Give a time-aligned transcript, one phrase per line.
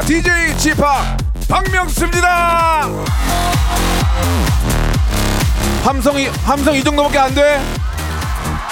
[0.00, 1.16] 안녕하십니까 DJ 지파
[1.48, 2.88] 박명수입니다
[5.84, 7.60] 함성이 함성 이 정도밖에 안 돼?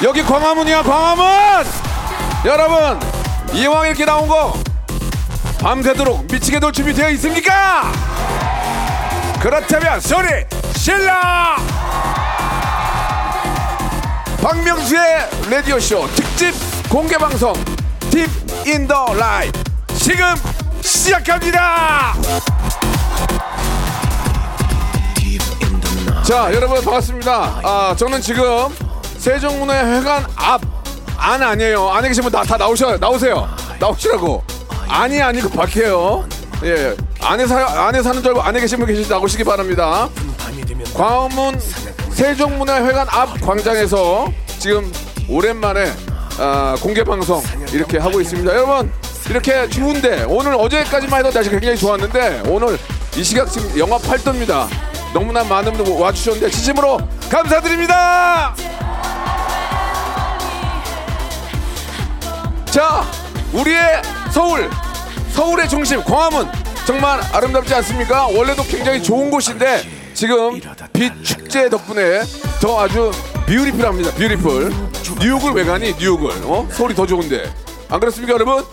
[0.03, 1.67] 여기 광화문이야 광화문
[2.45, 3.01] 여러분
[3.53, 4.55] 이왕 이렇게 나온 거
[5.61, 7.93] 밤새도록 미치게 놀 준비 되어 있습니까?
[9.41, 10.29] 그렇다면 소리
[10.77, 11.57] 실라
[14.43, 16.55] 박명수의 라디오 쇼 특집
[16.89, 17.53] 공개 방송
[18.11, 18.29] Deep
[18.67, 19.59] in the Light
[19.97, 20.35] 지금
[21.09, 22.15] 시작합니다.
[26.23, 27.61] 자 여러분 반갑습니다.
[27.65, 28.45] 아 저는 지금
[29.17, 30.61] 세종문화회관 앞
[31.21, 31.89] 안 아니에요.
[31.89, 33.49] 안에 계신 분다 다 나오셔 나오세요.
[33.81, 34.45] 나오시라고.
[34.89, 36.29] 아니 아니고 밖에요.
[36.65, 40.09] 예 안에 사 안에 사는 줄 알고 안에 계신 분 계시지 나오시기 바랍니다.
[40.95, 41.59] 광화문
[42.11, 44.91] 세종문화회관 앞 광장에서 지금
[45.29, 45.93] 오랜만에
[46.39, 48.53] 아, 공개 방송 이렇게 하고 있습니다.
[48.53, 48.93] 여러분
[49.29, 52.79] 이렇게 추운데 오늘 어제까지만 해도 날씨 굉장히 좋았는데 오늘
[53.17, 54.67] 이 시각 지금 영하 8도입니다.
[55.13, 56.99] 너무나 많은 분들 와주셨는데 진심으로
[57.31, 58.55] 감사드립니다.
[62.67, 63.05] 자,
[63.53, 64.71] 우리의 서울,
[65.33, 66.49] 서울의 중심 광화문
[66.87, 68.27] 정말 아름답지 않습니까?
[68.29, 69.83] 원래도 굉장히 좋은 곳인데
[70.15, 70.61] 지금
[70.93, 72.23] 빛 축제 덕분에
[72.61, 73.11] 더 아주
[73.47, 74.13] 뷰티풀합니다.
[74.13, 74.73] 뷰티풀.
[75.21, 75.95] 뉴욕을 왜 가니?
[75.99, 76.31] 뉴욕을.
[76.45, 76.67] 어?
[76.71, 77.51] 서울이 더 좋은데.
[77.89, 78.65] 안 그렇습니까, 여러분?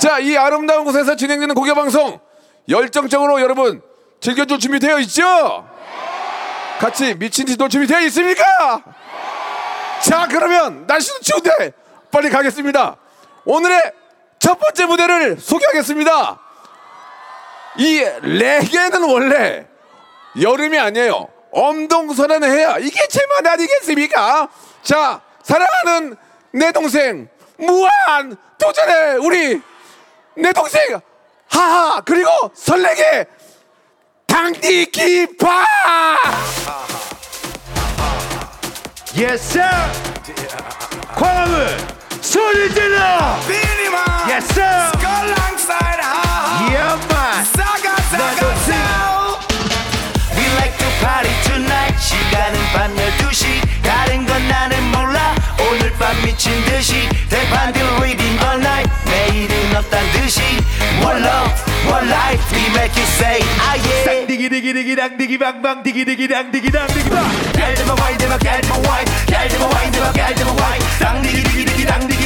[0.00, 2.18] 자, 이 아름다운 곳에서 진행되는 공개 방송
[2.70, 3.82] 열정적으로 여러분
[4.20, 5.68] 즐겨줄 준비 되어 있죠?
[6.78, 8.82] 같이 미친 듯이 놀 준비 되어 있습니까?
[10.02, 11.72] 자, 그러면 날씨도 추운데
[12.10, 12.96] 빨리 가겠습니다.
[13.44, 13.78] 오늘의
[14.38, 16.40] 첫 번째 무대를 소개하겠습니다.
[17.76, 19.66] 이 레게는 원래
[20.40, 21.28] 여름이 아니에요.
[21.52, 24.48] 엄동설화는 해야 이게 제맛 아니겠습니까?
[24.82, 26.16] 자, 사랑하는
[26.52, 29.60] 내 동생 무한 도전해 우리
[30.36, 31.00] 내 동생!
[31.48, 32.00] 하하!
[32.02, 33.26] 그리고 설레게
[34.26, 35.66] 당디기파!
[39.16, 39.68] Yes, sir.
[41.16, 41.66] 광화문
[42.20, 43.36] 소리 질러.
[44.28, 44.92] Yes, sir.
[46.70, 47.44] Yeah, man.
[48.12, 48.46] 나도
[50.36, 51.98] We like to party tonight.
[51.98, 53.82] 시간은 밤 12시.
[53.82, 55.34] 다른 건 나는 몰라.
[55.58, 57.99] 오늘 밤 미친 듯이 reading
[62.90, 64.26] make you say ah yeah.
[64.26, 67.24] 디기디기디기당 디기방방 디기디기당 디기당 디기방.
[67.52, 72.20] 갤드마 와인드마 갤드마 와인 갤드마 와인드마 갤드마 와인 당 디기디기디기 당 디기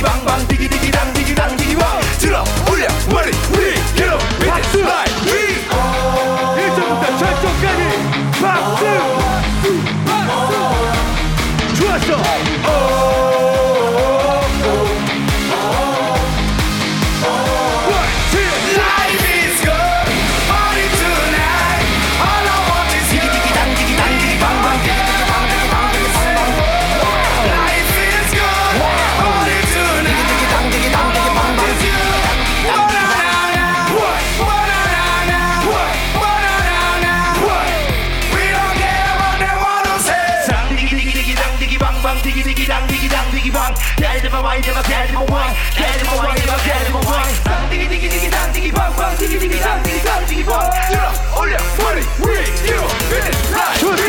[44.55, 52.45] 와인드마 갤드마 와인 갤드마 와인드마 갤드마 와인 쌍디기 디기디당디기방방 디기 디기당디기당디기방 들어 올려 머리 위
[52.63, 54.05] 뒤로 finish line 좋다.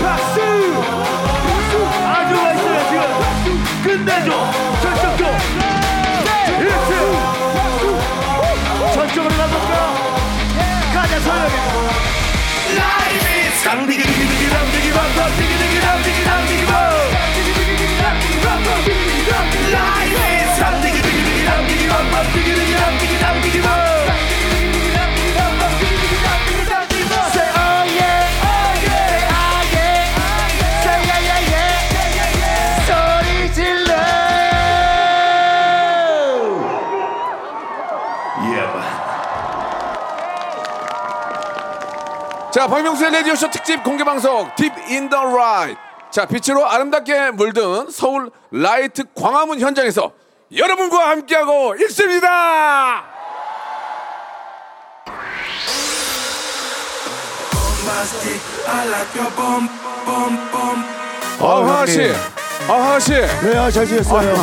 [0.00, 0.40] 박수.
[2.04, 3.00] 아주 맛있어요 지금.
[3.84, 4.28] 끝내줘.
[4.82, 5.22] 절정적.
[6.58, 6.90] 일트.
[8.92, 9.72] 전적으로 가볼까?
[10.94, 11.54] 가자 서영이.
[12.74, 15.75] Life is 쌍디기 디기디당디기방방 디기 디기당디기당디기
[42.66, 45.78] 자, 박명수의 라디오쇼 특집 공개방송 Deep in the Light.
[46.10, 50.10] 자, 빛으로 아름답게 물든 서울 라이트 광화문 현장에서
[50.52, 52.26] 여러분과 함께하고 있습니다.
[61.40, 62.10] 아, 하하 씨.
[62.68, 63.12] 아, 하하 씨.
[63.12, 64.34] 네, 아, 잘 지냈어요.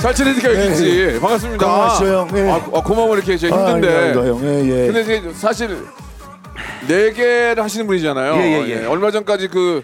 [0.00, 1.18] 잘 지내니까 여기 있지.
[1.20, 1.66] 반갑습니다.
[1.66, 2.28] 건강하시죠, 형.
[2.36, 2.50] 예.
[2.50, 3.96] 아, 아, 고마워 이렇게 제가 아, 힘든데.
[3.96, 4.40] 아닙니다, 형.
[4.44, 4.86] 예, 예.
[4.92, 5.84] 근데 이제 사실
[6.88, 8.34] 네 개를 하시는 분이잖아요.
[8.36, 8.84] 예, 예, 예.
[8.86, 9.82] 얼마 전까지 그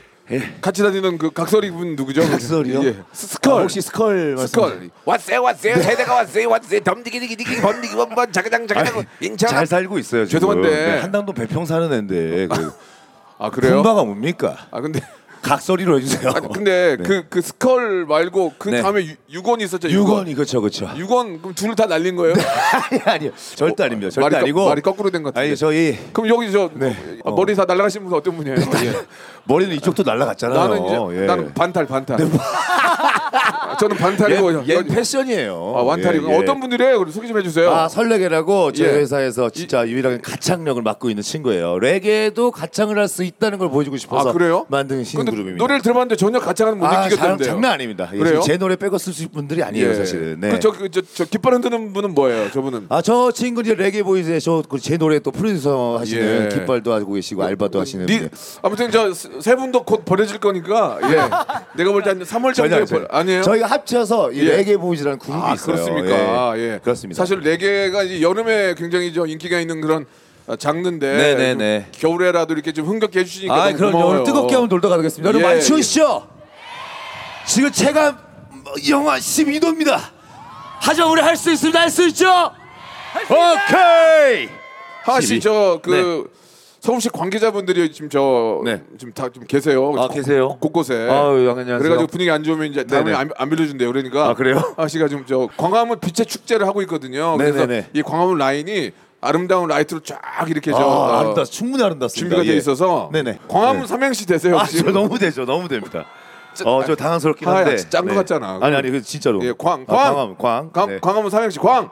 [0.61, 2.22] 같이 다니는 그 각설이 분 누구죠?
[2.22, 2.84] 각설이요?
[2.84, 2.96] 예.
[3.12, 3.52] 스컬.
[3.52, 4.90] 아, 혹시 스컬 스컬.
[5.05, 5.76] 왔어요, 왔어요.
[5.82, 6.81] 세대가 왔어요, 왔어요.
[6.81, 9.49] 덤디기디기디기 번디기 번번 자가장 자가장 인천.
[9.49, 10.26] 잘 살고 있어요.
[10.26, 10.38] 지금.
[10.40, 10.69] 죄송한데.
[10.70, 12.90] 네, 한당도 배평 사는 애인데 그
[13.43, 13.76] 아 그래요?
[13.76, 14.55] 분바가 뭡니까?
[14.70, 15.00] 아 근데
[15.42, 16.32] 각설이로 해주세요.
[16.34, 17.02] 아니, 근데 네.
[17.04, 18.82] 그 그 스컬 말고 그 네.
[18.82, 19.88] 다음에 유- 육원이 있었죠.
[19.88, 20.90] 6원 이 그렇죠, 그렇죠.
[20.96, 22.34] 육원 그럼 둘다 날린 거예요?
[22.90, 24.10] 아니 아니요, 절대 아닙니다.
[24.10, 25.48] 절대 말이 거- 아니고 말이 거꾸로 된 것 같은데.
[25.48, 26.96] 아니 저희 그럼 여기 저 네.
[27.25, 28.56] 아, 머리 다 날라가신 분은 어떤 분이에요?
[28.56, 28.92] 예.
[29.44, 30.58] 머리는 이쪽도 날라갔잖아요.
[30.58, 31.26] 나는 이제 예.
[31.26, 32.19] 나는 반탈 반탈.
[33.81, 35.75] 저는 반탈이고 얘, 얘 여- 패션이에요.
[35.77, 36.37] 아, 완탈이고 예, 예.
[36.38, 36.99] 어떤 분들이에요?
[36.99, 37.71] 그럼 소개 좀 해주세요.
[37.71, 38.93] 아 설레게라고 저희 예.
[38.93, 41.79] 회사에서 진짜 유일하게 가창력을 맡고 있는 친구예요.
[41.79, 44.67] 레게도 가창을 할 수 있다는 걸 보여주고 싶어서 아, 그래요?
[44.69, 45.65] 만든 신인 근데 그룹입니다.
[45.65, 47.38] 노래를 들어봤는데 전혀 가창하는 못 아, 느끼겠던데요.
[47.38, 48.09] 장, 장난 아닙니다.
[48.12, 48.41] 예, 그래요?
[48.41, 50.38] 제 노래 빼고 쓸 수 있는 분들이 아니에요, 사실은.
[50.38, 50.50] 네.
[50.50, 52.50] 그 저 그, 저, 저 깃발 흔드는 분은 뭐예요?
[52.53, 56.49] 저분은 아저 친구 이제 레게 보이즈에 저제 노래 또 프로듀서 하시는 예.
[56.55, 58.31] 깃발도 하고 계시고 알바도 하시는 니, 분.
[58.62, 59.11] 아무튼 저
[59.41, 61.17] 세 분도 곧 버려질 거니까 예.
[61.76, 63.43] 내가 볼 때 한 3월 정도에 전혀 벌, 아니에요?
[63.43, 64.56] 저희가 합쳐서 이 예.
[64.56, 65.75] 레게 보이즈라는 그룹이 아 있어요.
[65.76, 66.58] 그렇습니까?
[66.58, 66.81] 예.
[66.82, 67.22] 그렇습니다.
[67.22, 70.06] 사실 레게가 이제 여름에 굉장히 저 인기가 있는 그런
[70.46, 71.87] 아, 장르인데 네, 네, 좀 네.
[71.93, 73.93] 겨울에라도 이렇게 좀 흥겹게 해주시니까 아 너무 그럼요.
[73.93, 74.14] 고마워요.
[74.17, 75.28] 오늘 뜨겁게 한번 놀다 가겠습니다.
[75.28, 75.62] 여러분 예, 많이 예.
[75.62, 76.28] 추우시죠?
[77.46, 78.19] 지금 체감
[78.88, 79.99] 영하 12도입니다.
[80.81, 81.78] 하지만 우리 할 수 있습니다.
[81.81, 82.52] 할 수 있죠?
[83.28, 84.49] 오케이.
[85.05, 85.40] 하하 씨, 12.
[85.40, 86.31] 저그
[86.81, 88.82] 서울시 관계자분들이 지금 저 네.
[88.99, 89.93] 지금 다 좀 계세요.
[89.99, 90.56] 아, 계세요?
[90.61, 90.94] 곳곳에.
[90.94, 91.79] 아유, 안녕하세요.
[91.79, 93.12] 그래가지고 분위기 안 좋으면 이제 다음에.
[93.15, 93.87] 안, 안 빌려준대요.
[93.93, 94.56] 그러니까 아, 그래요?
[94.77, 97.37] 하하 씨가 지금 저 광화문 빛의 축제를 하고 있거든요.
[97.37, 97.91] 그래서 네네네.
[97.93, 100.19] 이 광화문 라인이 아름다운 라이트로 쫙
[100.49, 101.44] 이렇게 저 아, 어, 아름다.
[101.44, 102.35] 충분히 아름답습니다.
[102.37, 102.59] 준비가 돼 예.
[102.59, 103.41] 있어서 네네.
[103.47, 103.87] 광화문 네.
[103.87, 104.56] 삼행시 되세요.
[104.56, 104.83] 아, 혹시?
[104.83, 105.44] 저 너무 되죠.
[105.44, 106.06] 너무 됩니다.
[106.65, 107.73] 어, 저 당황스럽긴 아, 한데.
[107.73, 108.59] 야, 짠거 같잖아.
[108.62, 109.44] 아니 아니, 그 진짜로.
[109.44, 110.71] 예, 광, 아, 광, 광화문, 광.
[110.73, 110.99] 광, 네.
[111.00, 111.91] 광화문 삼행시 광.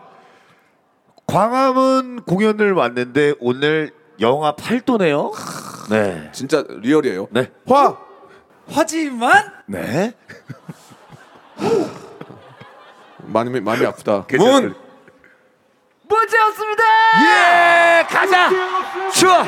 [1.27, 5.33] 광화문 공연을 왔는데 오늘 영하 8도네요.
[5.91, 6.29] 네.
[6.33, 7.29] 진짜 리얼이에요.
[7.31, 7.51] 네.
[7.67, 7.97] 화.
[8.71, 10.13] 하지만 네.
[13.25, 14.27] 마음이 마음이 아프다.
[14.39, 14.75] 문.
[16.09, 16.83] 문제 없습니다.
[17.23, 18.51] 예, 가자.
[19.15, 19.45] 좋아.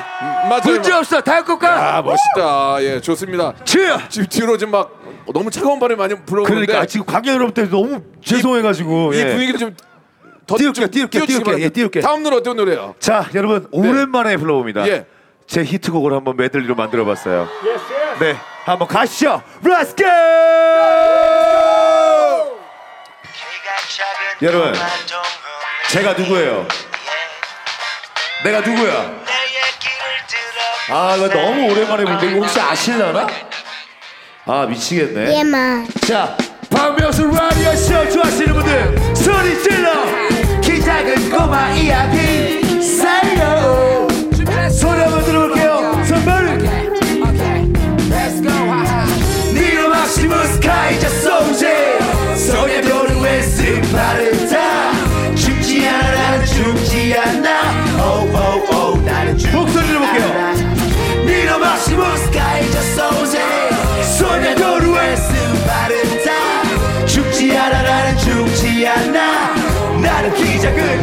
[0.49, 0.61] 맞아요.
[0.67, 1.21] 문제 없어.
[1.23, 1.97] 다음 곡 가.
[1.97, 2.83] 아 멋있다.
[2.83, 3.55] 예 좋습니다.
[3.65, 3.99] 쥐어.
[4.09, 5.01] 지금 뒤로 지금 막
[5.33, 9.33] 너무 차가운 바람이 많이 불어오는데 그러니까 지금 관객 여러분들 너무 죄송해가지고 이 예.
[9.33, 9.75] 분위기를 좀
[10.51, 11.61] 더 띄울게요, 띄울게요, 띄울게요.
[11.61, 12.03] 예, 띄울게요.
[12.03, 12.97] 다음 노래 어떤 노래요?
[12.99, 14.85] 자 여러분 오랜만에 불러봅니다.
[14.89, 15.07] 예.
[15.47, 17.49] 제 히트곡을 한번 메들리로 만들어봤어요.
[18.19, 19.43] 네, 한번 가시죠.
[19.65, 20.07] Let's go!
[24.43, 24.75] 여러분,
[25.89, 26.67] 제가 누구예요?
[28.45, 29.21] 내가 누구야?
[30.91, 33.27] 아 이거 너무 오랜만에 부르는데 이거 혹시 아실려나?
[34.47, 35.45] 아 미치겠네.
[36.09, 36.37] 자,
[36.71, 40.20] 박명수 라디오 쇼 좋아하시는 분들 소리 질러!
[41.11, 42.81] 키 작은 꼬마 이야기.
[42.83, 44.07] 살려!
[44.71, 46.05] 소리 한번 들어볼게요.
[46.05, 46.59] 선물!
[49.53, 51.99] 니로 막시무스 카이자 소제
[52.37, 54.93] 소녀들은 왜 스파르타.
[55.35, 58.05] 죽지 않아 나는 죽지 않아.
[58.05, 60.55] 오오오 나는 죽지 목소리 들어볼게요.
[61.27, 63.41] 니로 막시무스 카이자 소제
[64.17, 67.07] 소녀들은 왜 스파르타.
[67.07, 69.71] 죽지 않아 나는 죽지 않아.
[70.01, 71.00] 나는 키 작은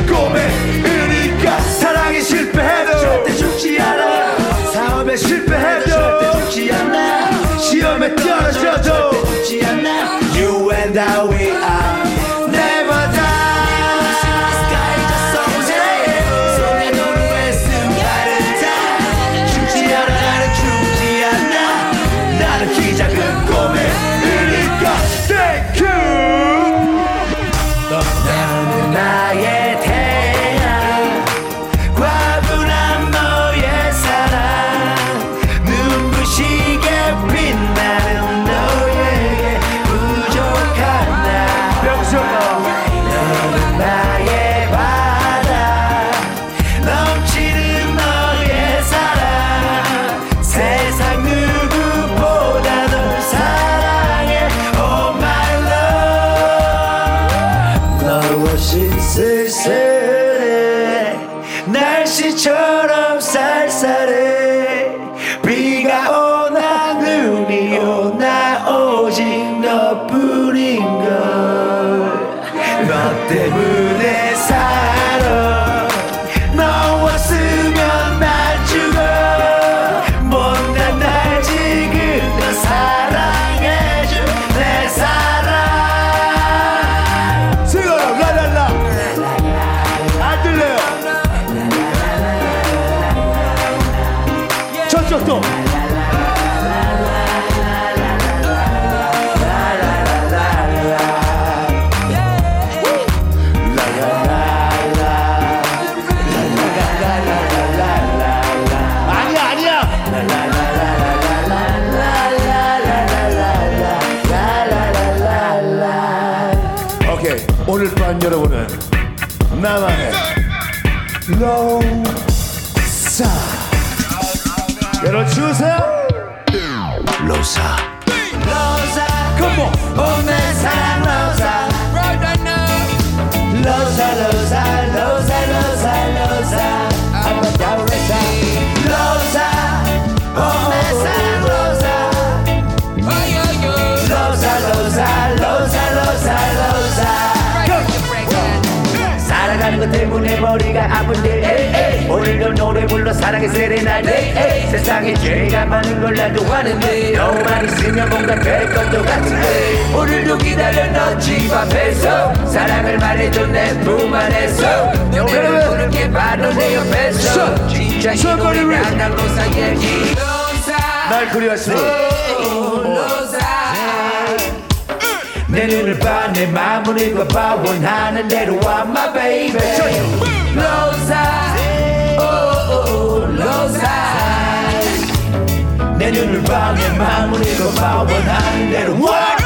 [187.80, 189.37] 마음을 읽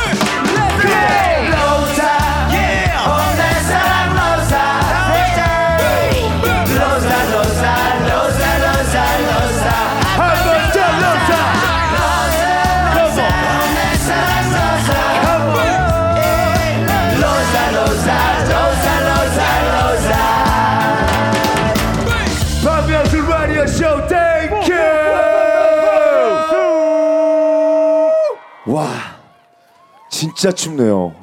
[30.42, 31.14] 진짜 춥네요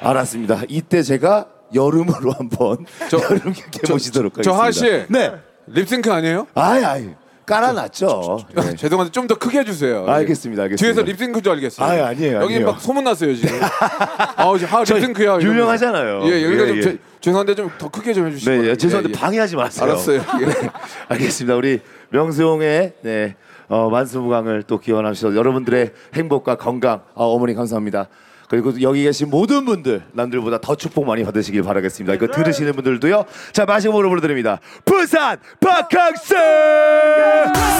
[0.00, 5.06] 알았습니다 이때 제가 여름으로 한번 저- 여름 경기 저- 모시도록 저 하겠습니다 하씨.
[5.10, 5.32] 네
[5.66, 6.46] 립싱크 아니에요?
[6.54, 7.10] 아이 아이
[7.44, 8.74] 깔아놨죠 네.
[8.76, 10.06] 죄송한데 좀 더 크게 해주세요.
[10.06, 10.76] 알겠습니다, 알겠습니다.
[10.76, 11.86] 뒤에서 립싱크 줄 알겠어요.
[11.86, 12.66] 아유, 아니에요, 여기 아니에요.
[12.72, 13.58] 막 소문 났어요 지금.
[14.36, 15.40] 아우 하저 립싱크야.
[15.40, 16.22] 유명하잖아요.
[16.30, 16.82] 예, 여기가 예, 좀 예.
[16.82, 18.50] 죄- 죄송한데 좀 더 크게 좀 해주시고.
[18.50, 19.84] 네, 죄송한데 방해하지 마세요.
[19.90, 20.22] 알았어요.
[20.40, 20.44] 예.
[20.48, 20.70] 네,
[21.08, 21.54] 알겠습니다.
[21.56, 23.36] 우리 명수용의 네,
[23.68, 28.08] 어, 만수무강을 또 기원하셔서 여러분들의 행복과 건강, 아, 어머니 감사합니다.
[28.48, 32.14] 그리고 여기 계신 모든 분들 남들보다 더 축복 많이 받으시길 바라겠습니다.
[32.14, 33.24] 이거 들으시는 분들도요.
[33.52, 34.60] 자 마지막으로 불러드립니다.
[34.84, 36.38] 부산 박학생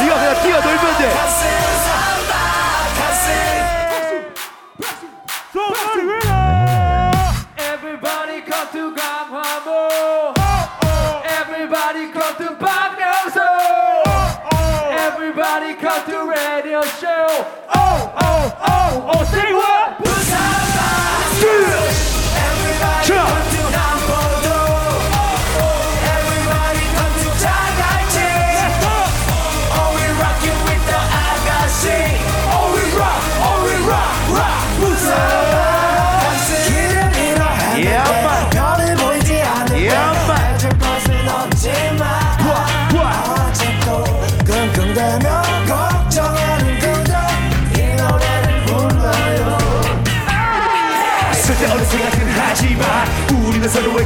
[0.04, 1.08] 이거 그냥 뛰어 놀면 돼.
[5.58, 6.37] Everybody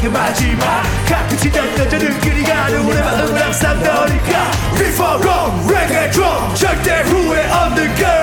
[0.02, 4.50] 우리는 서로에게 마지막 가끔 지던 여자들끼리 가는 우리 마음을 항상 너니까?
[4.76, 8.21] Before go reggae drum 절대 후회 없는 girl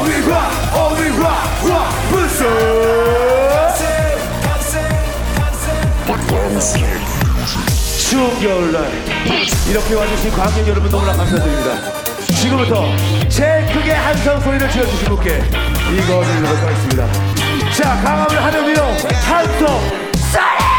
[0.00, 1.28] 어리와 어리와
[1.68, 2.46] 와 무슨?
[8.08, 8.90] 추운 겨울날
[9.68, 11.92] 이렇게 와주신 관객 여러분 너무나 감사드립니다.
[12.40, 12.86] 지금부터
[13.28, 15.42] 제일 크게 한성 소리를 지어주신 분께
[15.92, 17.06] 이거 드리도록 하겠습니다.
[17.72, 18.82] 자 강함을 하늘 위로
[19.26, 20.69] 한성 Everybody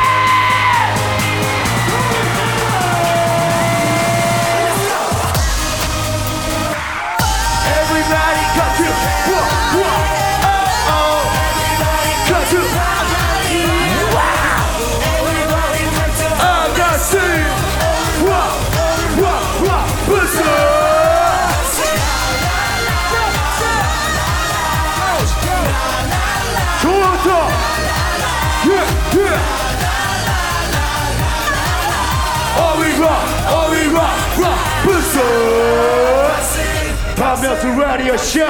[37.32, 38.42] 박명수 라디오 쇼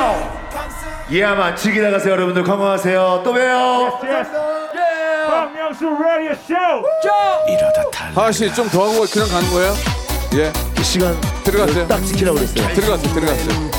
[1.12, 2.44] 예아만 즐기 나가세요 여러분들.
[2.44, 3.22] 건강하세요.
[3.24, 4.00] 또 봬요.
[5.30, 6.56] 박명수 라디오 쇼.
[8.16, 9.74] 하하씨 좀더 하고 그냥 가는 거예요?
[10.34, 10.52] 예.
[10.82, 11.88] 시간 들어갔어요.
[11.88, 12.74] 딱 지키라고 그랬어요.
[12.74, 13.72] 들어갔어요 들어갔어요.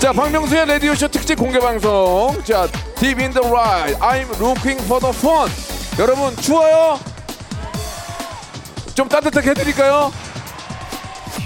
[0.00, 2.42] 자 박명수의 라디오쇼 특집 공개 방송.
[2.42, 3.96] 자 Deep in the Ride.
[4.00, 5.48] I'm looking for the fun.
[5.96, 6.98] 여러분 추워요?
[8.96, 10.12] 좀 따뜻하게 해드릴까요?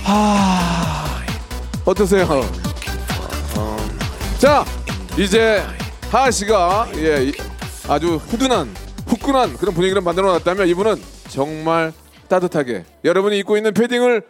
[0.05, 1.02] 하...
[1.85, 2.62] 어떠세요?
[4.42, 4.64] 어.
[4.64, 4.64] 자
[5.16, 5.62] 이제
[6.11, 7.32] 하하 씨가 예 이-
[7.88, 8.75] 아주 후둔한
[9.06, 10.96] 후끈한 그런 분위기를 만들어 놨다면 이분은
[11.28, 11.92] 정말
[12.28, 14.22] 따뜻하게 여러분이 입고 있는 패딩을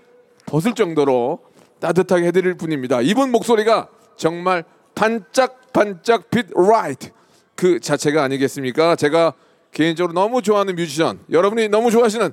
[0.44, 1.40] 벗을 정도로
[1.80, 3.00] 따뜻하게 해드릴 분입니다.
[3.00, 4.64] 이분 목소리가 정말
[4.94, 7.10] 반짝반짝 빛 라이트
[7.54, 8.96] 그 자체가 아니겠습니까?
[8.96, 9.32] 제가
[9.72, 12.32] 개인적으로 너무 좋아하는 뮤지션 여러분이 너무 좋아하시는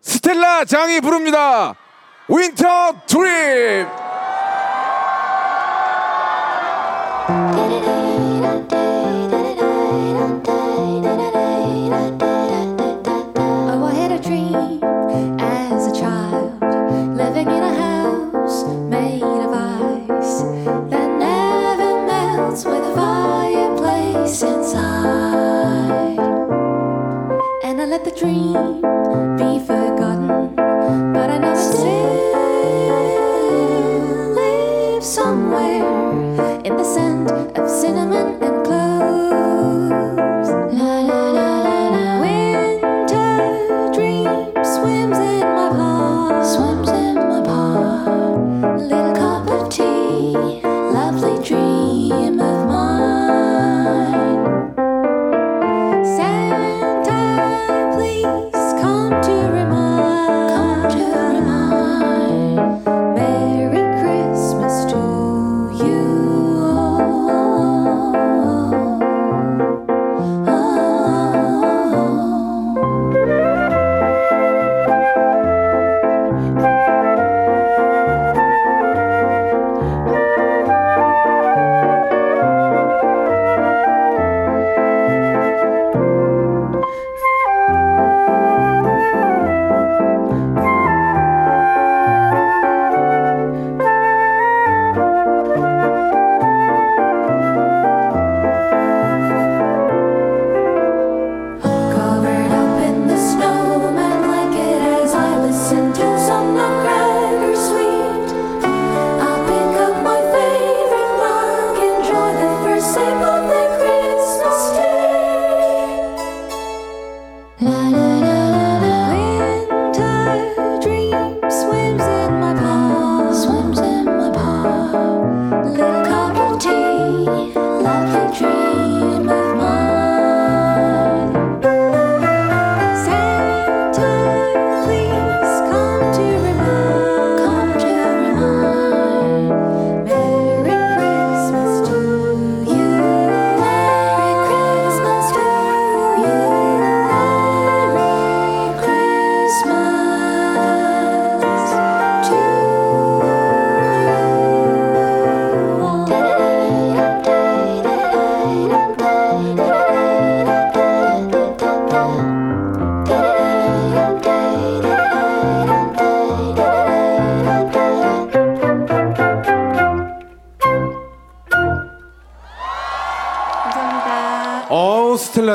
[0.00, 1.74] 스텔라 장이 부릅니다.
[2.28, 4.05] 윈터 트립.
[28.56, 28.95] You.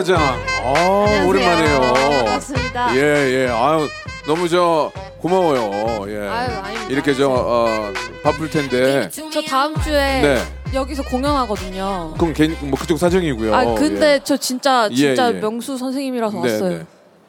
[0.01, 0.39] 어우 스텔라장.
[0.63, 1.79] 어 오랜만이에요.
[2.25, 2.95] 반갑습니다.
[2.95, 3.49] 예 예.
[3.49, 3.87] 아유
[4.25, 6.11] 너무 저 고마워요.
[6.11, 6.27] 예.
[6.27, 6.87] 아유, 아닙니다.
[6.89, 9.09] 이렇게 저 어, 바쁠 텐데.
[9.11, 10.37] 저 다음 주에 네.
[10.73, 12.15] 여기서 공연하거든요.
[12.17, 13.53] 그럼 개인 뭐 그쪽 사정이고요.
[13.53, 14.19] 아 근데 예.
[14.23, 15.39] 저 진짜 예, 진짜 예.
[15.39, 16.69] 명수 선생님이라서 네, 왔어요.
[16.79, 16.85] 네.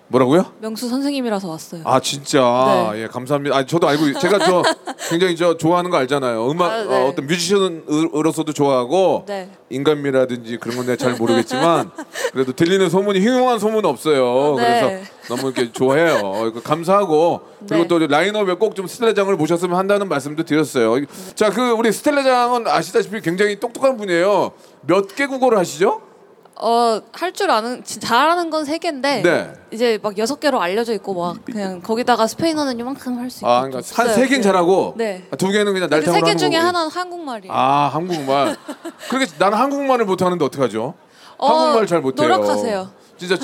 [0.09, 0.47] 뭐라고요?
[0.61, 1.83] 명수 선생님이라서 왔어요.
[1.85, 3.03] 아 진짜 네.
[3.03, 3.57] 예 감사합니다.
[3.57, 4.63] 아 저도 알고 있- 제가 저
[5.09, 6.51] 굉장히 저 좋아하는 거 알잖아요.
[6.51, 7.03] 음악 아, 네.
[7.03, 9.51] 어, 어떤 뮤지션으로서도 좋아하고 네.
[9.71, 11.91] 인간미라든지 그런 건 내가 잘 모르겠지만
[12.33, 14.57] 그래도 들리는 소문이 흉흉한 소문 은 없어요.
[14.57, 14.63] 네.
[14.81, 16.47] 그래서 너무 이렇게 좋아해요.
[16.49, 17.89] 이거 감사하고 그리고 네.
[17.89, 21.05] 또 라인업에 꼭 좀 스텔라장을 모셨으면 한다는 말씀도 드렸어요.
[21.35, 24.53] 자 그 우리 스텔라장은 아시다시피 굉장히 똑똑한 분이에요.
[24.87, 26.01] 몇 개 국어를 하시죠?
[26.55, 29.53] 어 할 줄 아는 진- 잘하는 건 세 개인데 네.
[29.73, 33.49] 이제 막 여섯 개로 알려져 있고 막 그냥 거기다가 스페인어는 요만큼 할 수 있고.
[33.49, 35.25] 아, 그러니까 한세 개는 잘하고 네.
[35.39, 36.63] 두 개는 그냥 날탕으로 세개 중에 거고.
[36.67, 37.53] 하나는 한국말이에요.
[37.53, 38.57] 아 한국말.
[39.09, 40.95] 그렇게 나는 한국말을 못 하는데 어떡 하죠?
[41.39, 42.29] 어, 한국말 잘 못해요.
[42.29, 42.91] 노력하세요.
[43.19, 43.37] 진짜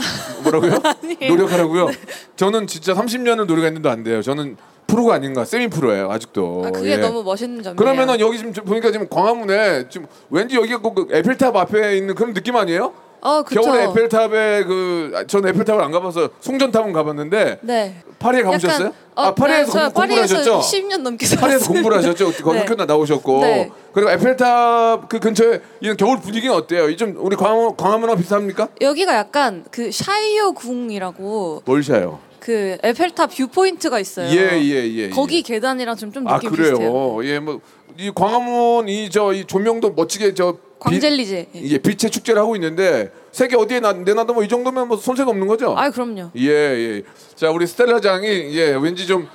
[0.42, 0.72] 뭐라고요?
[0.84, 1.16] 아니에요.
[1.18, 1.28] 네.
[1.28, 1.88] 노력하라고요?
[2.36, 4.22] 저는 진짜 30년을 노력했는데 안 돼요.
[4.22, 4.56] 저는
[4.88, 6.62] 프로가 아닌가 세미 프로예요 아직도.
[6.66, 6.96] 아, 그게 예.
[6.96, 7.76] 너무 멋있는 점이에요.
[7.76, 12.56] 그러면은 여기 지금 보니까 지금 광화문에 지금 왠지 여기가 그 에펠탑 앞에 있는 그런 느낌
[12.56, 12.92] 아니에요?
[13.20, 13.60] 어, 그쵸.
[13.60, 17.96] 겨울에 에펠탑에 그 저는 에펠탑을 안 가봐서 송전탑은 가봤는데 네.
[18.18, 18.88] 파리에 가보셨어요?
[18.88, 20.60] 어, 아 파리에서 네, 저 공, 공부를 파리에서 하셨죠?
[20.60, 21.68] 10년 넘게 파리에서 살았어요.
[21.68, 22.32] 공부를 하셨죠?
[22.44, 22.64] 거기 네.
[22.64, 23.70] 학교 나오셨고 네.
[23.92, 26.88] 그리고 에펠탑 그 근처에 있는 겨울 분위기는 어때요?
[26.88, 28.68] 이좀 우리 광화문 광화문하고 비슷합니까?
[28.80, 32.20] 여기가 약간 그 샤이오 궁이라고 뭘 샤요?
[32.48, 34.26] 그 에펠탑 view point가 있어요.
[34.30, 36.78] 예 예예 예, 거기 계단이랑 좀, 좀 아 느낌 비슷해요.
[36.78, 37.24] 그래요.
[37.24, 37.60] 예 뭐
[37.98, 41.48] 이 광화문 이저이 조명도 멋지게 저 빛- 광젤리제.
[41.56, 45.46] 예, 빛의 축제를 하고 있는데 세계 어디에 나, 내놔도 뭐 이 정도면 뭐 손색 없는
[45.46, 45.74] 거죠?
[45.76, 46.30] 아 그럼요.
[46.36, 47.02] 예, 예.
[47.34, 49.28] 자, 우리 스텔라장이 예, 왠지 좀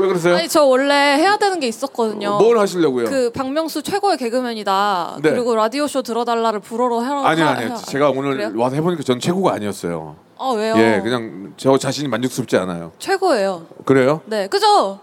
[0.00, 0.34] 왜 그러세요?
[0.34, 2.38] 아니 저 원래 해야 되는 게 있었거든요.
[2.38, 3.04] 뭘 하시려고요?
[3.08, 5.18] 그 박명수 최고의 개그맨이다.
[5.22, 5.30] 네.
[5.30, 7.22] 그리고 라디오 쇼 들어달라를 불어로 해라.
[7.28, 7.46] 아니요.
[7.46, 8.52] 해- 제가 오늘 그래요?
[8.56, 10.16] 와서 해보니까 전 최고가 아니었어요.
[10.38, 10.74] 아 왜요?
[10.76, 12.92] 예, 그냥 저 자신이 만족스럽지 않아요.
[12.98, 13.66] 최고예요.
[13.84, 14.20] 그래요?
[14.26, 15.00] 네, 그죠?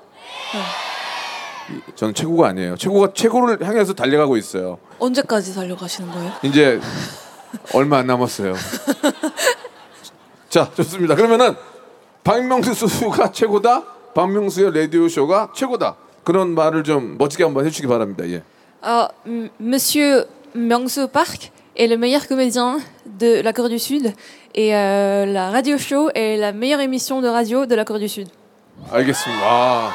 [1.96, 2.76] 저는 최고가 아니에요.
[2.78, 4.78] 최고가 최고를 향해서 달려가고 있어요.
[5.00, 6.32] 언제까지 달려가시는 거예요?
[6.44, 6.80] 이제
[7.74, 8.54] 얼마 안 남았어요.
[10.50, 11.16] 자, 좋습니다.
[11.16, 11.56] 그러면은
[12.24, 13.84] 박명수 수가 최고다.
[14.14, 15.96] 박명수의 라디오 쇼가 최고다.
[16.24, 18.24] 그런 말을 좀 멋지게 한번 해주시기 바랍니다.
[18.28, 18.44] 예.
[18.86, 24.14] Euh, M- Monsieur Myungsu Park est le meilleur comédien de la Corée du Sud
[24.56, 28.08] et euh, la radio show est la meilleure émission de radio de la Corée du
[28.10, 28.28] Sud.
[28.92, 29.42] 알겠습니다.
[29.44, 29.92] 아.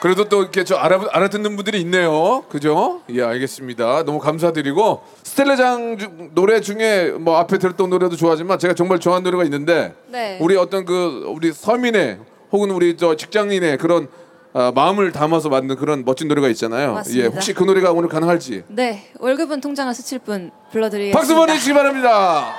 [0.00, 2.42] 그래도 또 이렇게 저 알아, 알아듣는 분들이 있네요.
[2.48, 3.02] 그죠?
[3.10, 4.02] 예, 알겠습니다.
[4.04, 9.44] 너무 감사드리고 스텔라장 주- 노래 중에 뭐 앞에 들었던 노래도 좋아하지만 제가 정말 좋아하는 노래가
[9.44, 10.38] 있는데 네.
[10.40, 12.18] 우리 어떤 그 우리 서민의
[12.50, 14.08] 혹은 우리 저 직장인의 그런
[14.54, 16.94] 아, 마음을 담아서 만든 그런 멋진 노래가 있잖아요.
[16.94, 17.24] 맞습니다.
[17.24, 21.16] 예, 혹시 그 노래가 오늘 가능할지 네, 월급은 통장을 스칠 뿐 불러드리겠습니다.
[21.16, 22.52] 박수 보내주시기 바랍니다.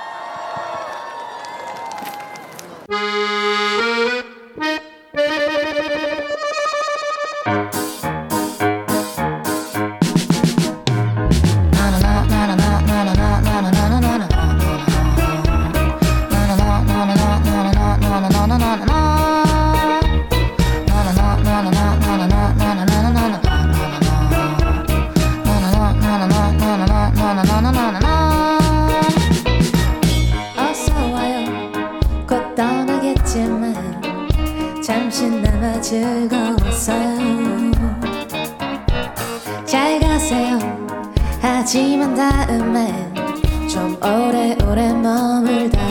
[7.46, 7.83] 어서
[35.84, 37.18] 즐거웠어요.
[39.66, 40.58] 잘 가세요.
[41.42, 43.14] 하지만 다음엔
[43.68, 45.83] 좀 오래오래 머물다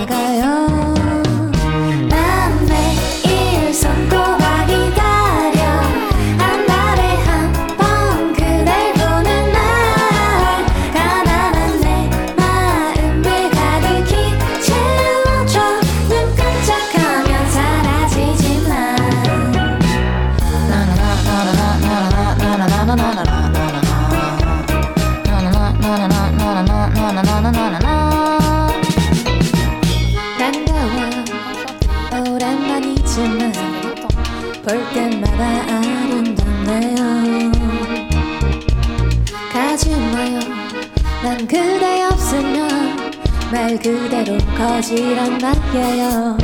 [44.93, 46.42] 거지란다예요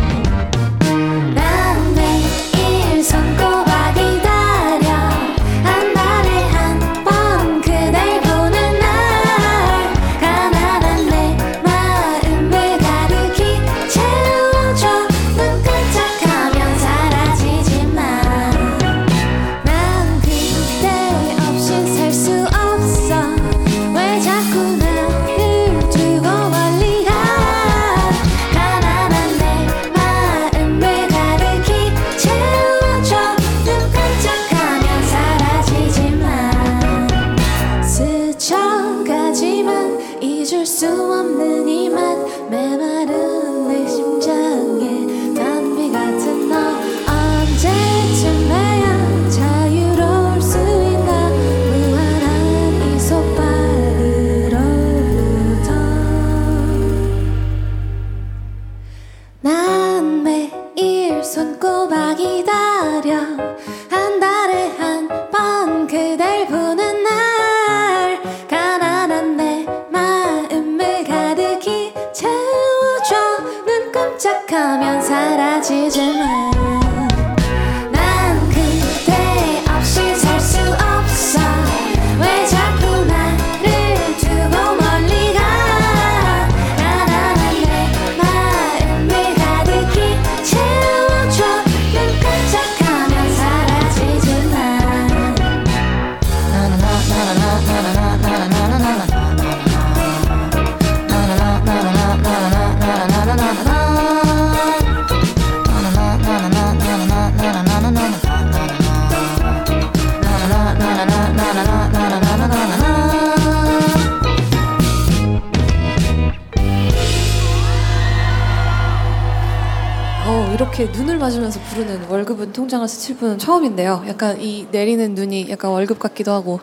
[121.30, 124.04] 맞으면서 부르는 월급은 통장을 스칠 분은 처음인데요.
[124.08, 126.60] 약간 이 내리는 눈이 약간 월급 같기도 하고,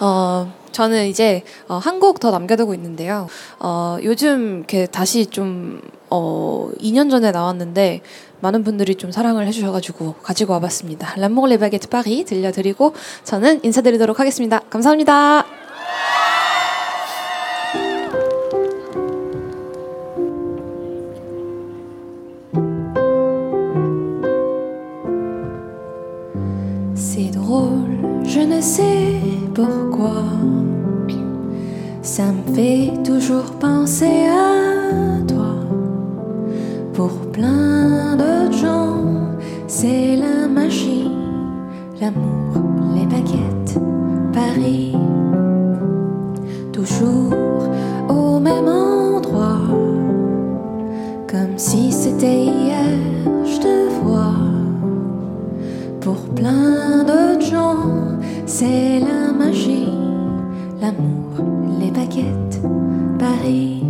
[0.00, 3.28] 어, 저는 이제 어, 한곡 더 남겨두고 있는데요.
[3.58, 8.00] 어, 요즘 이렇게 다시 좀, 어, 2년 전에 나왔는데,
[8.40, 11.14] 많은 분들이 좀 사랑을 해주셔가지고 가지고 와봤습니다.
[11.16, 14.60] 람몽 레바게트 파리 들려드리고 저는 인사드리도록 하겠습니다.
[14.70, 15.65] 감사합니다.
[26.98, 29.20] C'est drôle, je ne sais
[29.54, 30.24] pourquoi.
[32.00, 35.56] Ça me fait toujours penser à toi.
[36.94, 39.04] Pour plein d'autres gens,
[39.66, 41.10] c'est la magie,
[42.00, 43.78] l'amour, les baguettes,
[44.32, 44.94] Paris.
[46.72, 47.34] Toujours
[48.08, 49.60] au même endroit,
[51.30, 52.96] comme si c'était hier.
[56.06, 57.78] Pour plein d'autres gens,
[58.46, 59.92] c'est la magie,
[60.80, 61.44] l'amour,
[61.80, 62.60] les baguettes,
[63.18, 63.82] Paris.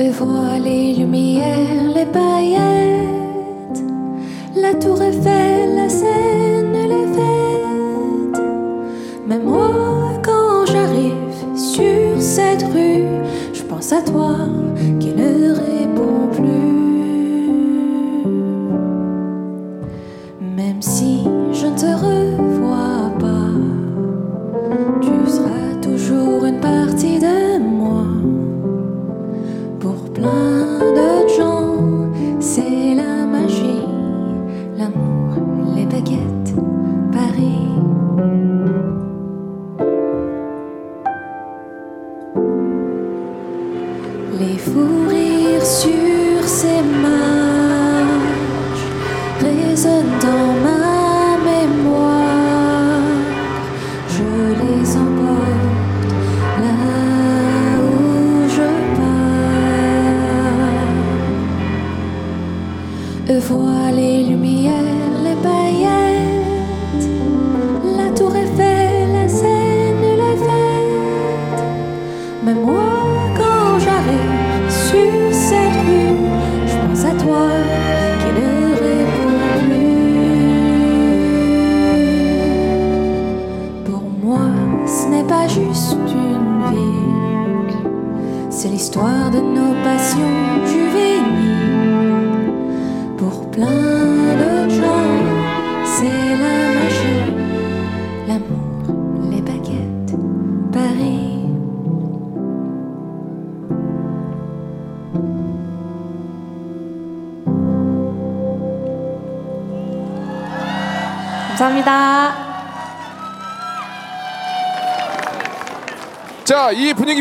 [0.00, 3.84] Eux voient les lumières, les paillettes,
[4.56, 5.49] la tour Eiffel,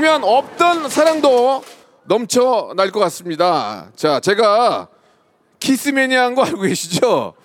[0.09, 1.63] 보면 없던 사랑도
[2.05, 3.91] 넘쳐날 것 같습니다.
[3.95, 4.87] 자, 제가
[5.59, 7.35] 키스 매니아인 거 알고 계시죠?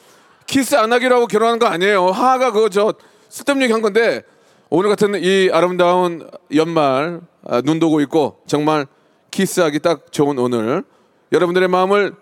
[0.47, 2.07] 키스 안 하기로 하고 결혼한 거 아니에요.
[2.07, 2.95] 하하가 그거 저
[3.29, 4.23] 쓸데없는 얘기 한 건데
[4.71, 8.87] 오늘 같은 이 아름다운 연말 아, 눈도 오고 있고 정말
[9.31, 10.85] 키스하기 딱 좋은 오늘
[11.33, 12.15] 여러분들의 마음을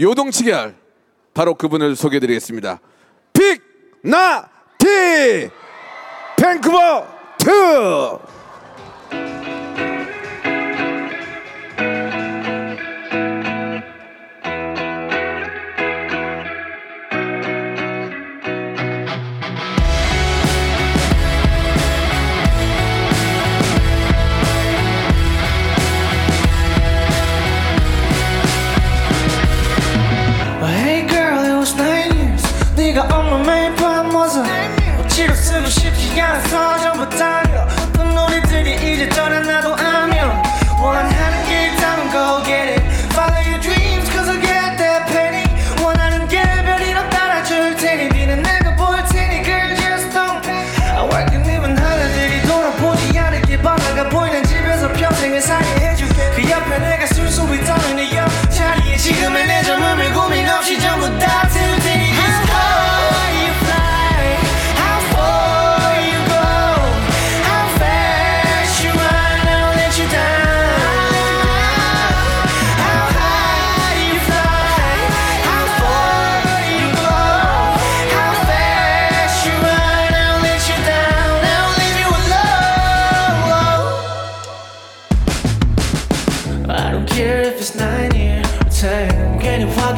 [0.00, 0.74] 요동치게 할
[1.34, 2.80] 바로 그분을 소개해드리겠습니다.
[3.32, 5.50] 빅나티
[6.36, 7.06] 밴쿠버
[7.40, 8.43] 2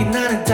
[0.06, 0.44] 괜히 확인하는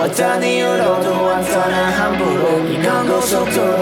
[0.00, 3.79] 어떤 이유로도 안 떠나 함부로 이건 고속도로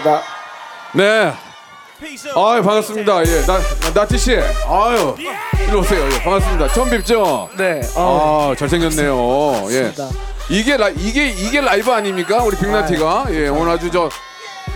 [0.00, 0.22] 감사합니다.
[0.94, 1.32] 네.
[2.34, 3.22] 아유 반갑습니다.
[3.26, 3.58] 예, 나
[3.94, 4.34] 나티 씨.
[4.34, 5.14] 아유
[5.68, 6.04] 일로 오세요.
[6.06, 6.68] 예, 반갑습니다.
[6.68, 7.48] 처음 뵙죠.
[7.58, 7.80] 네.
[7.96, 9.66] 아 잘생겼네요.
[9.70, 9.92] 예.
[10.48, 12.42] 이게 라 이게 이게 라이브 아닙니까?
[12.42, 14.08] 우리 빅나티가 예 오늘 아주 저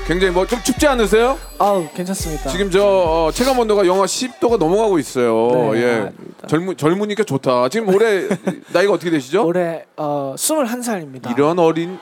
[0.07, 1.39] 굉장히 뭐 좀 춥지 않으세요?
[1.59, 2.51] 아우 괜찮습니다.
[2.51, 5.73] 지금 저 어, 체감 온도가 영하 10도가 넘어가고 있어요.
[5.73, 6.13] 네, 예.
[6.47, 7.71] 젊은 젊으니까 좋다.
[7.71, 8.29] 지금 올해
[8.75, 9.47] 나이가 어떻게 되시죠?
[9.47, 11.31] 올해 어 21살입니다.
[11.35, 11.99] 이런 어린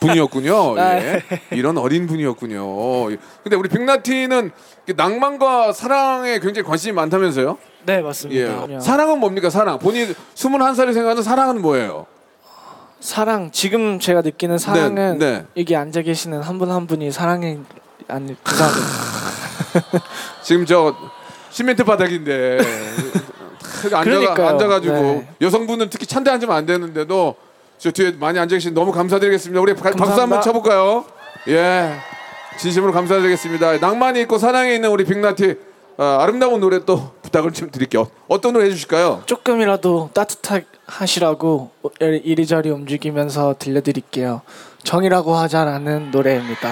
[0.00, 0.78] 분이었군요.
[0.78, 1.22] 아, 예.
[1.50, 3.12] 이런 어린 분이었군요.
[3.12, 3.16] 예.
[3.42, 4.50] 근데 우리 빅나티는
[4.96, 7.58] 낭만과 사랑에 굉장히 관심이 많다면서요?
[7.84, 8.66] 네 맞습니다.
[8.70, 8.80] 예.
[8.80, 9.50] 사랑은 뭡니까?
[9.50, 9.78] 사랑.
[9.78, 12.06] 본인 21살이 생각하는 사랑은 뭐예요?
[13.00, 15.44] 사랑 지금 제가 느끼는 사랑은 네.
[15.56, 17.58] 여기 앉아 계시는 한 분 한 분이 사랑이
[18.08, 18.72] 아니 부자고
[20.42, 20.94] 지금 저
[21.50, 22.58] 시멘트 바닥인데
[23.84, 24.48] 앉아가, 그러니까요.
[24.48, 25.28] 앉아가지고 네.
[25.42, 27.36] 여성분은 특히 찬데 앉으면 안 되는데도
[27.78, 29.60] 저 뒤에 많이 앉아 계신 너무 감사드리겠습니다.
[29.60, 30.22] 우리 가- 박수 감사합니다.
[30.22, 31.04] 한번 쳐볼까요?
[31.48, 31.92] 예,
[32.58, 33.78] 진심으로 감사드리겠습니다.
[33.78, 35.56] 낭만이 있고 사랑이 있는 우리 빅나티
[35.98, 38.08] 아, 아름다운 노래 또 부탁을 좀 드릴게요.
[38.28, 39.22] 어떤 노래 해주실까요?
[39.26, 41.70] 조금이라도 따뜻하시라고
[42.00, 44.42] 이리저리 움직이면서 들려드릴게요.
[44.82, 46.68] 정이라고 하자라는 노래입니다.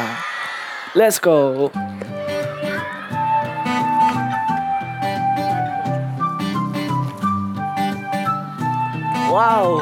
[0.94, 1.70] Let's go.
[9.30, 9.80] 와우.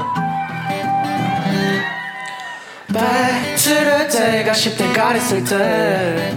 [2.93, 6.37] 배틀을 때가 10대가 됐을 때.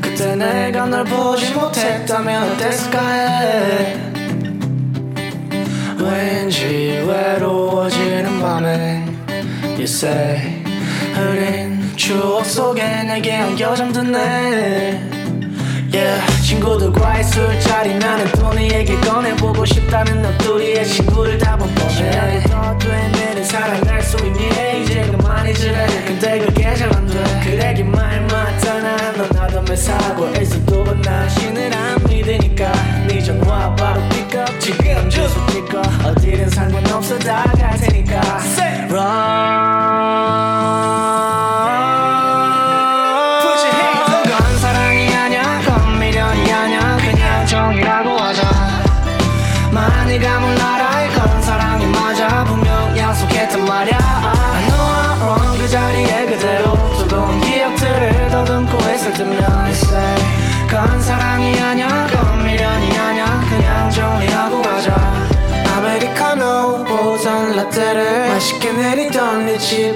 [0.00, 4.06] 그때 내가 널 보지 못했다면 어땠을까 해?
[5.98, 9.04] 왠지 외로워지는 밤에
[9.74, 10.64] You say
[11.14, 15.35] 흐린 추억 속에 내게 안겨 잠드네
[15.96, 21.70] Yeah, 친구들과의 술자리 나는 또 네에게 꺼내보고 싶다는 너 둘이의 친구를 다못
[22.50, 24.82] 너도의 내를 사랑할 수 있니?
[24.82, 27.40] 이제 그만이 지래 근데 그게 잘 안돼.
[27.44, 29.12] 그래 기 말 맞잖아.
[29.12, 32.72] 넌 나도 사고에서도 나 신을 안 믿으니까.
[33.08, 34.60] 네 전화 바로 픽업.
[34.60, 35.80] 지금 주소 찍어.
[36.04, 38.20] 어디든 상관없어 다갈 테니까.
[38.90, 39.85] Run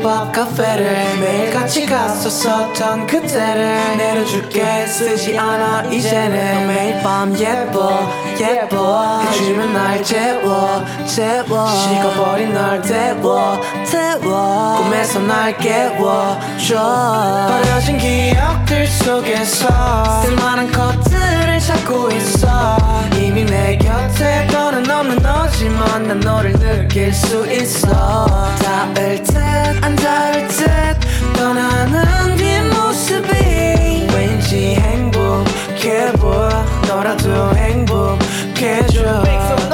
[0.08, 4.86] 앞 카페를 매일 같이 갔었었던 그때를 내려줄게.
[4.86, 8.08] 쓰지 않아 이제는 매일 밤 예뻐
[8.40, 9.20] 예뻐.
[9.20, 11.66] 해주면 날 재워 재워.
[11.68, 14.76] 식어버린 널 태워 태워.
[14.82, 17.48] 꿈에서 날 깨워줘.
[17.48, 21.09] 버려진 기억들 속에서 쓸만한 것들을
[21.70, 22.76] 찾고 있어.
[23.16, 28.26] 이미 내 곁에 너는 없는 너지만 난 너를 느낄 수 있어.
[28.56, 30.66] 닿을 듯안 닿을 듯
[31.36, 36.48] 떠나는 뒷모습이 왠지 행복해 보여.
[36.88, 39.22] 너라도 행복해져.
[39.22, 39.70] 그건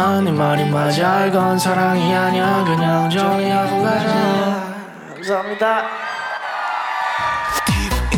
[0.00, 4.74] 마음의 말이 맞아 이건 사랑이 아니야 그냥 정리하고 가자
[5.14, 5.82] 감사합니다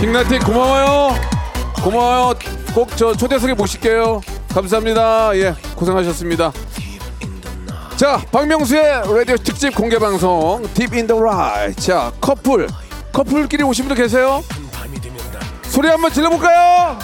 [0.01, 1.15] 빅나티 고마워요.
[1.83, 2.35] 고마워요.
[2.75, 4.21] 꼭 저 초대석에 모실게요.
[4.53, 5.31] 감사합니다.
[5.37, 6.51] 예, 고생하셨습니다.
[7.97, 8.83] 자, 박명수의
[9.15, 11.73] 라디오 특집 공개 방송 Deep in the Light.
[11.77, 12.67] 자, 커플.
[13.13, 14.43] 커플끼리 오신 분들 계세요?
[15.63, 16.99] 소리 한번 질러 볼까요?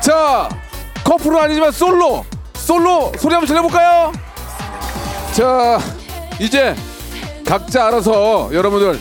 [0.00, 0.48] 자,
[1.02, 2.24] 커플은 아니지만 솔로.
[2.62, 4.12] 솔로 소리 한번 질러 볼까요?
[5.32, 5.78] 자,
[6.38, 6.74] 이제
[7.46, 8.98] 각자 알아서 여러분들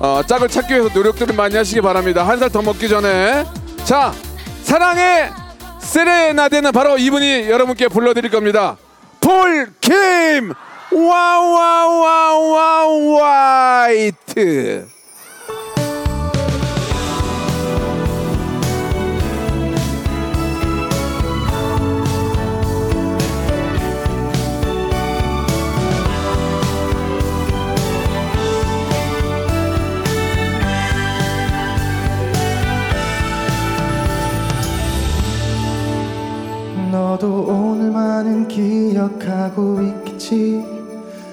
[0.00, 2.26] 어, 짝을 찾기 위해서 노력들을 많이 하시기 바랍니다.
[2.26, 3.44] 한 살 더 먹기 전에
[3.84, 4.12] 자
[4.62, 5.30] 사랑의
[5.80, 8.76] 세레나데는 바로 이분이 여러분께 불러드릴 겁니다.
[9.20, 10.52] 폴킴
[10.92, 12.84] 와와와와
[13.84, 14.88] 화이트
[37.24, 40.62] 너도 오늘만은 기억하고 있겠지.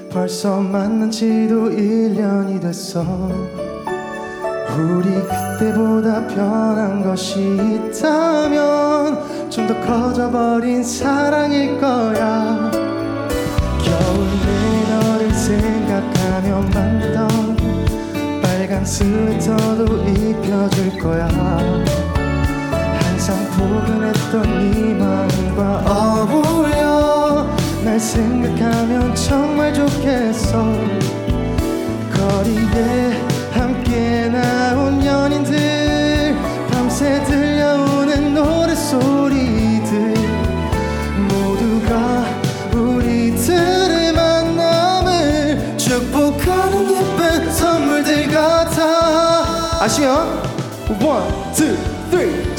[0.09, 3.03] 벌써 만난 지도 1년이 됐어.
[4.71, 5.09] 우리
[5.59, 12.71] 그때보다 변한 것이 있다면 좀 더 커져버린 사랑일 거야.
[13.83, 17.27] 겨울 내 너를 생각하며 만들던
[18.41, 21.27] 빨간 스웨터도 입혀줄 거야
[23.61, 27.45] 포근했던 네 마음과 어울려
[27.83, 30.63] 날 생각하면 정말 좋겠어.
[32.11, 36.35] 거리에 함께 나온 연인들
[36.71, 40.15] 밤새 들려오는 노랫소리들
[41.29, 42.25] 모두가
[42.73, 48.91] 우리들의 만남을 축복하는 예쁜 선물들 같아.
[49.87, 51.40] two, three.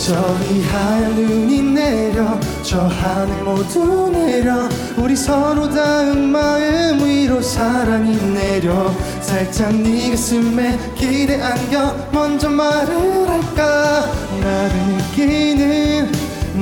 [0.05, 4.69] 저기 하얀 눈이 내려 저 하늘 모두 내려.
[4.97, 8.93] 우리 서로 닿은 마음 위로 사랑이 내려.
[9.21, 14.11] 살짝 네 가슴에 기대 안겨 먼저 말을 할까?
[14.41, 16.13] 나를 느끼는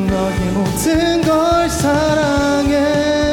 [0.07, 3.30] 너의 모든 걸 사랑해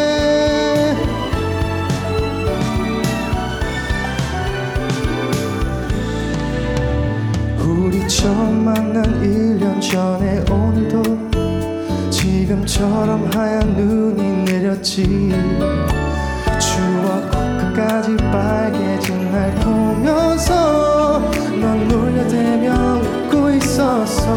[7.87, 11.01] 우리 처음 만난 1년 전에 오늘도
[12.09, 15.31] 지금처럼 하얀 눈이 내렸지.
[16.59, 21.31] 추억 끝까지 빨개진 날 보면서
[21.61, 24.35] 넌 놀려대며 웃고 있었어.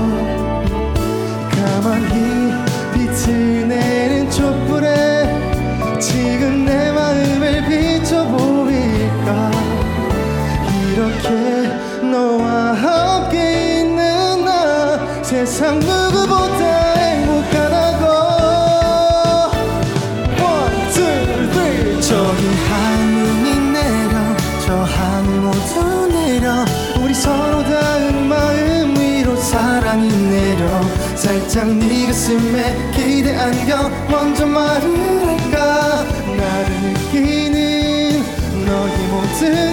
[1.51, 2.53] 가만히
[2.95, 9.51] 비트내는 촛불에 지금 내 마음을 비춰보일까?
[10.93, 12.75] 이렇게 너와
[15.79, 16.65] 누구보다
[16.95, 18.05] 행복하다고.
[20.43, 24.15] One, 저기 하늘이 내려
[24.67, 26.65] 저 하늘 모두 내려.
[27.01, 30.83] 우리 서로 닿은 마음 위로 사랑이 내려.
[31.15, 33.89] 살짝 네 가슴에 기대 안겨.
[34.09, 36.05] 먼저 말을 할까?
[36.37, 38.25] 나를 느끼는
[38.67, 39.70] 너의 모든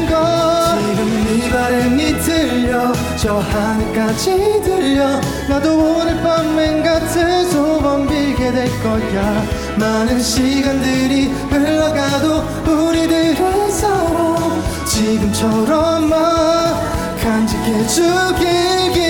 [3.28, 5.20] 저 하늘까지 들려.
[5.50, 9.44] 나도 오늘 밤 맹같은 소원 빌게 될 거야.
[9.78, 14.64] 많은 시간들이 흘러가도 우리들의 사랑.
[14.86, 16.74] 지금처럼만
[17.22, 19.07] 간직해 주길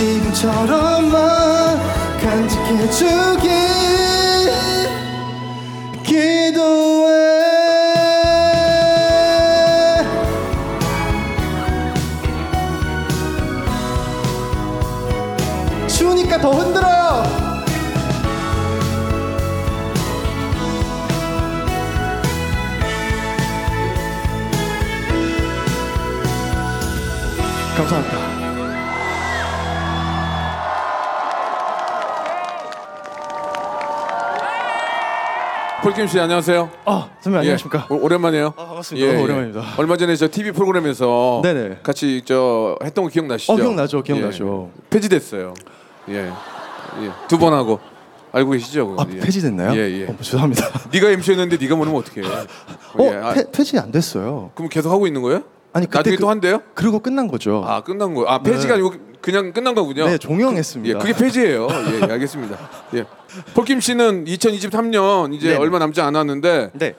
[0.00, 1.78] 지금처럼만
[2.20, 3.59] 간직해 주길
[35.82, 36.68] 폴킴 씨 안녕하세요.
[36.84, 38.48] 아 선배 안녕하십니까 예, 오- 오랜만이에요.
[38.56, 39.20] 아, 반갑습니다.
[39.22, 39.62] 오랜만입니다.
[39.78, 41.78] 얼마 전에 저 TV 프로그램에서 네네.
[41.82, 43.52] 같이 저 했던 거 기억나시죠?
[43.52, 44.70] 어, 기억나죠, 기억나죠.
[44.76, 44.80] 예.
[44.90, 45.54] 폐지됐어요.
[46.10, 46.14] 예.
[47.02, 47.10] 예.
[47.28, 47.80] 두 번 하고
[48.32, 48.88] 알고 계시죠?
[48.88, 49.02] 그거?
[49.02, 49.20] 아 예.
[49.20, 49.72] 폐지됐나요?
[49.80, 50.06] 예, 예.
[50.06, 52.26] 어, 죄송합니다 네가 MC였는데 네가 모르면 어떡해.
[52.26, 53.16] 어 예.
[53.16, 55.42] 아, 폐, 폐지 안 됐어요 그럼 계속 하고 있는 거예요?
[55.72, 56.60] 아니 그때 나중에 그- 또 한대요?
[56.74, 58.24] 그리고 끝난 거죠 아 끝난 거.
[58.26, 58.80] 아 폐지가 네.
[58.82, 60.06] 아니고 그냥 끝난 거군요.
[60.06, 61.68] 네 종영했습니다 예, 그게 폐지예요.
[61.70, 62.58] 예, 예, 알겠습니다.
[62.94, 63.04] 예.
[63.54, 65.56] 폴킴 씨는 2023년 이제 네.
[65.56, 66.94] 얼마 남지 않았는데 네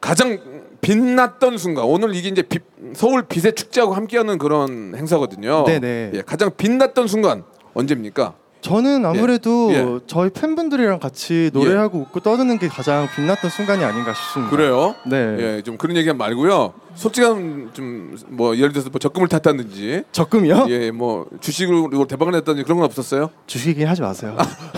[0.00, 0.38] 가장
[0.80, 2.62] 빛났던 순간 오늘 이게 이제 빛-
[2.94, 5.64] 서울 빛의 축제하고 함께하는 그런 행사거든요.
[5.64, 6.10] 네네.
[6.14, 8.34] 예, 가장 빛났던 순간 언제입니까?
[8.64, 9.98] 저는 아무래도 예.
[10.06, 14.50] 저희 팬분들이랑 같이 노래하고 웃고 떠드는 게 가장 빛났던 순간이 아닌가 싶습니다.
[14.56, 14.94] 그래요?
[15.04, 15.36] 네.
[15.58, 16.72] 예, 좀 그런 얘기 말고요.
[16.94, 20.66] 솔직한 좀 뭐 예를 들어서 뭐 적금을 탔다든지 적금이요?
[20.70, 23.28] 예, 뭐 주식으로 대박을 냈다든지 그런 건 없었어요?
[23.46, 24.34] 주식 이 하지 마세요.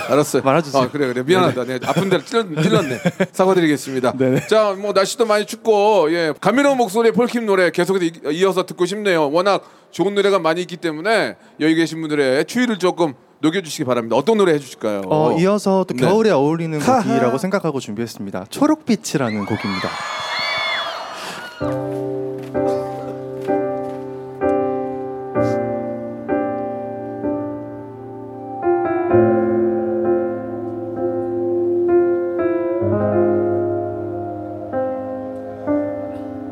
[0.09, 0.43] 알았어요.
[0.45, 0.83] 말아주세요.
[0.83, 1.65] 아, 그래 그래 미안하다.
[1.65, 2.99] 내가 아픈 데를 찔렀, 찔렀네.
[3.33, 4.13] 사과드리겠습니다.
[4.19, 4.47] 네네.
[4.49, 9.31] 자, 뭐 날씨도 많이 춥고 예 감미로운 목소리의 폴킴 노래 계속해서 이- 이어서 듣고 싶네요.
[9.31, 9.63] 워낙
[9.93, 13.15] 좋은 노래가 많이 있기 때문에 여기 계신 분들의 추위를 조금
[13.47, 14.17] 녹여주시기 바랍니다.
[14.17, 15.03] 어떤 노래 해주실까요?
[15.07, 16.05] 어, 이어서 또 네.
[16.05, 18.47] 겨울에 어울리는 곡이라고 생각하고 준비했습니다.
[18.51, 19.91] 초록빛이라는 곡입니다.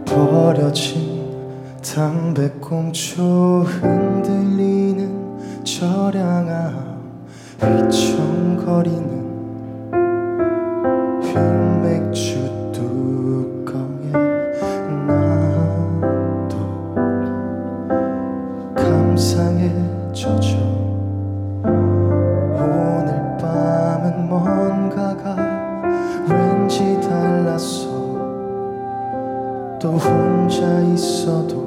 [0.07, 1.15] 버려진
[1.83, 4.64] 담배꽁초 흔들리
[5.65, 6.75] 는 저량아
[7.59, 9.09] 휘청거리는
[11.23, 12.37] 흰 맥주
[12.71, 14.13] 뚜껑에
[15.07, 16.55] 나도
[18.77, 19.73] 감상에
[20.13, 20.59] 젖어.
[22.53, 25.35] 오늘 밤은 뭔가가
[26.29, 27.89] 왠지 달랐어
[29.81, 31.64] 또 혼자 있어도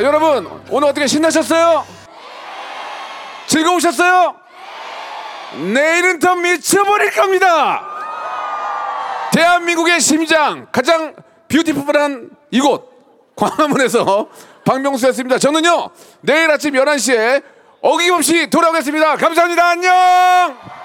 [0.00, 1.84] 자, 여러분, 오늘 어떻게 신나셨어요?
[3.46, 4.34] 즐거우셨어요?
[5.74, 7.86] 내일은 더 미쳐버릴 겁니다!
[9.34, 11.14] 대한민국의 심장, 가장
[11.48, 14.28] 뷰티풀한 이곳, 광화문에서
[14.64, 15.36] 박명수였습니다.
[15.36, 15.90] 저는요,
[16.22, 17.42] 내일 아침 11시에
[17.82, 19.16] 어김없이 돌아오겠습니다.
[19.16, 19.68] 감사합니다.
[19.68, 20.79] 안녕!